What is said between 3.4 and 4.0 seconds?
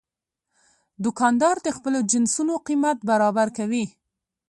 کوي.